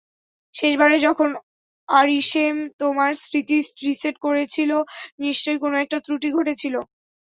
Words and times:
শেষবার 0.55 0.91
যখন 0.99 1.29
আরিশেম 1.89 2.55
তোমার 2.81 3.11
স্মৃতি 3.23 3.57
রিসেট 3.85 4.15
করেছিলো, 4.25 4.77
নিশ্চয়ই 5.19 5.61
কোনো 5.63 5.75
একটা 5.83 5.97
ত্রুটি 6.05 6.29
ঘটেছিলো। 6.37 6.79